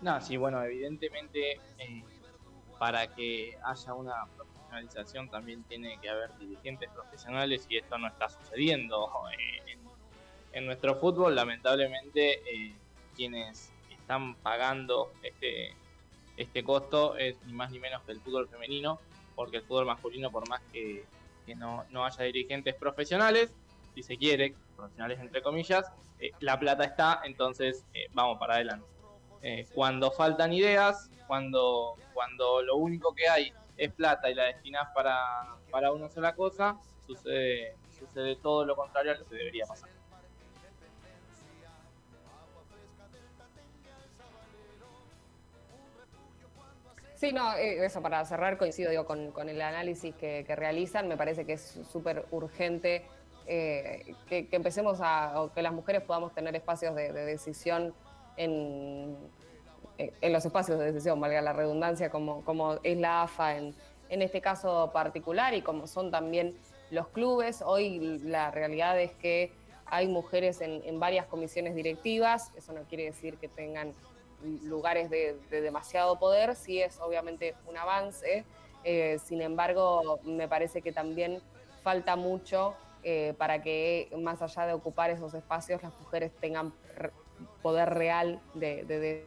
No, 0.00 0.20
sí, 0.20 0.36
bueno, 0.36 0.62
evidentemente 0.62 1.60
para 2.78 3.14
que 3.14 3.56
haya 3.64 3.94
una 3.94 4.26
profesionalización 4.36 5.30
también 5.30 5.62
tiene 5.64 5.98
que 6.00 6.08
haber 6.08 6.36
dirigentes 6.38 6.90
profesionales 6.90 7.66
y 7.68 7.78
esto 7.78 7.96
no 7.98 8.08
está 8.08 8.28
sucediendo 8.28 9.10
en, 9.66 9.85
en 10.56 10.66
nuestro 10.66 10.96
fútbol. 10.96 11.34
Lamentablemente, 11.34 12.42
quienes 13.14 13.72
están 13.90 14.34
pagando 14.36 15.12
este, 15.22 15.74
este 16.36 16.64
costo 16.64 17.16
es 17.16 17.36
ni 17.44 17.52
más 17.52 17.70
ni 17.70 17.78
menos 17.78 18.02
que 18.02 18.12
el 18.12 18.20
fútbol 18.20 18.48
femenino, 18.48 18.98
porque 19.34 19.58
el 19.58 19.62
fútbol 19.64 19.86
masculino, 19.86 20.30
por 20.30 20.48
más 20.48 20.62
que, 20.72 21.04
no, 21.56 22.04
haya 22.04 22.24
dirigentes 22.24 22.74
profesionales, 22.74 23.52
si 23.94 24.02
se 24.02 24.16
quiere, 24.16 24.54
profesionales 24.76 25.20
entre 25.20 25.42
comillas, 25.42 25.90
eh, 26.18 26.32
la 26.40 26.58
plata 26.58 26.84
está, 26.84 27.20
entonces 27.24 27.84
eh, 27.94 28.06
vamos 28.12 28.38
para 28.38 28.54
adelante. 28.54 28.86
Eh, 29.42 29.66
cuando 29.74 30.10
faltan 30.10 30.52
ideas, 30.52 31.10
cuando, 31.26 31.96
cuando 32.14 32.62
lo 32.62 32.76
único 32.76 33.14
que 33.14 33.28
hay 33.28 33.52
es 33.76 33.92
plata 33.92 34.30
y 34.30 34.34
la 34.34 34.44
destinás 34.44 34.88
para, 34.94 35.56
para 35.70 35.92
una 35.92 36.08
sola 36.08 36.34
cosa, 36.34 36.78
sucede, 37.06 37.76
sucede 37.98 38.36
todo 38.36 38.64
lo 38.64 38.74
contrario 38.74 39.12
a 39.12 39.16
lo 39.16 39.26
que 39.26 39.36
debería 39.36 39.66
pasar. 39.66 39.95
Sí, 47.16 47.32
no, 47.32 47.54
eh, 47.54 47.82
eso 47.84 48.02
para 48.02 48.22
cerrar 48.26 48.58
coincido 48.58 48.90
digo, 48.90 49.06
con, 49.06 49.48
el 49.48 49.62
análisis 49.62 50.14
que, 50.14 50.44
realizan, 50.54 51.08
me 51.08 51.16
parece 51.16 51.46
que 51.46 51.54
es 51.54 51.80
súper 51.90 52.26
urgente 52.30 53.06
eh, 53.46 54.14
que, 54.28 54.46
empecemos 54.52 54.98
a, 55.00 55.40
o 55.40 55.50
que 55.50 55.62
las 55.62 55.72
mujeres 55.72 56.02
podamos 56.02 56.34
tener 56.34 56.54
espacios 56.54 56.94
de, 56.94 57.12
decisión 57.12 57.94
en, 58.36 59.16
en, 59.96 60.32
los 60.32 60.44
espacios 60.44 60.78
de 60.78 60.92
decisión, 60.92 61.18
valga 61.18 61.40
la 61.40 61.54
redundancia, 61.54 62.10
como, 62.10 62.44
como 62.44 62.74
es 62.82 62.98
la 62.98 63.22
AFA 63.22 63.56
en, 63.56 63.74
en 64.10 64.20
este 64.20 64.42
caso 64.42 64.90
particular 64.92 65.54
y 65.54 65.62
como 65.62 65.86
son 65.86 66.10
también 66.10 66.54
los 66.90 67.08
clubes. 67.08 67.62
Hoy 67.64 68.18
la 68.24 68.50
realidad 68.50 69.00
es 69.00 69.12
que 69.12 69.52
hay 69.86 70.06
mujeres 70.06 70.60
en 70.60 71.00
varias 71.00 71.24
comisiones 71.24 71.74
directivas, 71.74 72.52
eso 72.56 72.74
no 72.74 72.82
quiere 72.82 73.04
decir 73.04 73.38
que 73.38 73.48
tengan 73.48 73.94
lugares 74.64 75.10
de, 75.10 75.36
demasiado 75.50 76.18
poder, 76.18 76.54
sí 76.56 76.80
es 76.80 77.00
obviamente 77.00 77.54
un 77.66 77.76
avance, 77.76 78.44
eh, 78.84 79.18
sin 79.24 79.42
embargo 79.42 80.20
me 80.24 80.48
parece 80.48 80.80
que 80.82 80.92
también 80.92 81.40
falta 81.82 82.16
mucho 82.16 82.74
eh, 83.02 83.34
para 83.38 83.62
que 83.62 84.10
más 84.18 84.42
allá 84.42 84.66
de 84.66 84.72
ocupar 84.72 85.10
esos 85.10 85.32
espacios 85.34 85.82
las 85.82 85.92
mujeres 86.00 86.32
tengan 86.40 86.72
poder 87.62 87.90
real 87.90 88.40
de, 88.54 89.26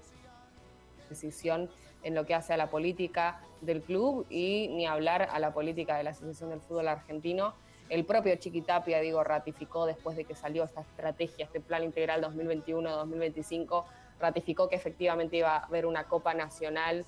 decisión 1.09 1.69
en 2.03 2.13
lo 2.15 2.25
que 2.25 2.35
hace 2.35 2.53
a 2.53 2.57
la 2.57 2.69
política 2.69 3.41
del 3.61 3.81
club 3.81 4.25
y 4.29 4.67
ni 4.69 4.85
hablar 4.85 5.29
a 5.31 5.39
la 5.39 5.53
política 5.53 5.97
de 5.97 6.03
la 6.03 6.09
Asociación 6.09 6.49
del 6.49 6.59
Fútbol 6.59 6.87
Argentino. 6.87 7.53
El 7.87 8.05
propio 8.05 8.35
Chiquitapia, 8.35 8.99
digo, 8.99 9.23
ratificó 9.23 9.85
después 9.85 10.15
de 10.15 10.25
que 10.25 10.35
salió 10.35 10.65
esta 10.65 10.81
estrategia, 10.81 11.45
este 11.45 11.59
plan 11.59 11.83
integral 11.83 12.21
2021-2025, 12.23 13.85
ratificó 14.19 14.69
que 14.69 14.75
efectivamente 14.75 15.37
iba 15.37 15.55
a 15.55 15.65
haber 15.65 15.85
una 15.85 16.05
Copa 16.05 16.33
Nacional 16.33 17.05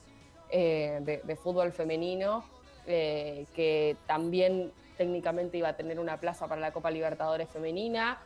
eh, 0.49 0.99
de, 1.23 1.35
fútbol 1.35 1.71
femenino, 1.71 2.43
eh, 2.85 3.45
que 3.55 3.95
también 4.05 4.71
técnicamente 4.97 5.57
iba 5.57 5.69
a 5.69 5.77
tener 5.77 5.99
una 5.99 6.17
plaza 6.17 6.47
para 6.47 6.59
la 6.59 6.73
Copa 6.73 6.91
Libertadores 6.91 7.49
femenina. 7.49 8.19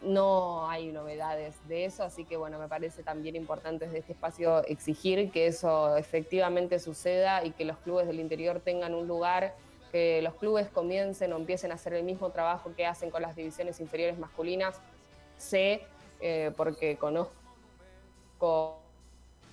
No 0.00 0.68
hay 0.68 0.90
novedades 0.90 1.56
de 1.68 1.84
eso, 1.84 2.02
así 2.02 2.24
que 2.24 2.36
bueno, 2.36 2.58
me 2.58 2.68
parece 2.68 3.02
también 3.02 3.36
importante 3.36 3.86
desde 3.86 3.98
este 3.98 4.12
espacio 4.12 4.64
exigir 4.66 5.30
que 5.30 5.46
eso 5.46 5.96
efectivamente 5.96 6.78
suceda 6.78 7.44
y 7.44 7.52
que 7.52 7.64
los 7.64 7.78
clubes 7.78 8.06
del 8.06 8.18
interior 8.18 8.60
tengan 8.60 8.94
un 8.94 9.06
lugar, 9.06 9.54
que 9.92 10.22
los 10.22 10.34
clubes 10.34 10.68
comiencen 10.68 11.32
o 11.32 11.36
empiecen 11.36 11.70
a 11.70 11.74
hacer 11.74 11.94
el 11.94 12.04
mismo 12.04 12.30
trabajo 12.30 12.72
que 12.76 12.86
hacen 12.86 13.10
con 13.10 13.22
las 13.22 13.36
divisiones 13.36 13.78
inferiores 13.80 14.18
masculinas. 14.18 14.80
Sé, 15.36 15.82
eh, 16.20 16.52
porque 16.56 16.96
conozco 16.96 17.41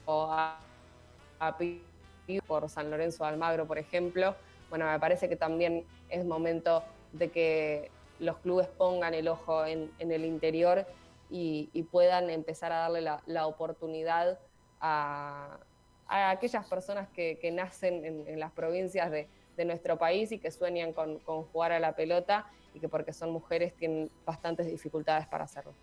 a, 0.09 0.59
por 2.47 2.69
San 2.69 2.91
Lorenzo 2.91 3.23
de 3.23 3.29
Almagro, 3.29 3.67
por 3.67 3.77
ejemplo, 3.77 4.35
bueno, 4.69 4.85
me 4.85 4.99
parece 4.99 5.29
que 5.29 5.35
también 5.35 5.85
es 6.09 6.25
momento 6.25 6.83
de 7.13 7.29
que 7.29 7.91
los 8.19 8.37
clubes 8.37 8.67
pongan 8.67 9.13
el 9.13 9.27
ojo 9.27 9.65
en, 9.65 9.91
el 9.99 10.25
interior 10.25 10.85
y, 11.29 11.67
puedan 11.91 12.29
empezar 12.29 12.71
a 12.71 12.79
darle 12.79 13.01
la, 13.01 13.47
oportunidad 13.47 14.39
a, 14.81 15.59
aquellas 16.07 16.67
personas 16.67 17.07
que, 17.09 17.51
nacen 17.53 18.05
en, 18.05 18.39
las 18.39 18.51
provincias 18.51 19.11
de, 19.11 19.27
nuestro 19.65 19.97
país 19.97 20.31
y 20.31 20.39
que 20.39 20.51
sueñan 20.51 20.93
con 20.93 21.19
jugar 21.51 21.73
a 21.73 21.79
la 21.79 21.93
pelota 21.93 22.49
y 22.73 22.79
que 22.79 22.87
porque 22.87 23.11
son 23.11 23.31
mujeres 23.31 23.73
tienen 23.75 24.09
bastantes 24.25 24.67
dificultades 24.67 25.27
para 25.27 25.43
hacerlo. 25.43 25.73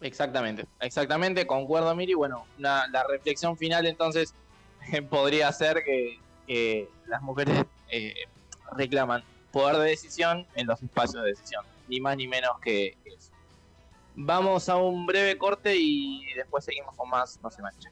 Exactamente, 0.00 0.66
exactamente, 0.80 1.46
concuerdo 1.46 1.94
Miri. 1.94 2.14
Bueno, 2.14 2.46
la 2.58 3.04
reflexión 3.08 3.56
final 3.56 3.86
entonces 3.86 4.34
podría 5.10 5.52
ser 5.52 5.82
que, 5.84 6.18
las 7.06 7.22
mujeres 7.22 7.64
eh, 7.90 8.14
reclaman 8.72 9.24
poder 9.50 9.76
de 9.78 9.90
decisión 9.90 10.46
en 10.54 10.66
los 10.66 10.80
espacios 10.82 11.22
de 11.24 11.30
decisión, 11.30 11.64
ni 11.88 12.00
más 12.00 12.16
ni 12.16 12.28
menos 12.28 12.52
que 12.62 12.96
eso. 13.04 13.32
Vamos 14.14 14.68
a 14.68 14.76
un 14.76 15.06
breve 15.06 15.36
corte 15.38 15.74
y 15.76 16.24
después 16.36 16.64
seguimos 16.64 16.94
con 16.94 17.08
más 17.10 17.38
No 17.42 17.50
se 17.50 17.62
mancha. 17.62 17.90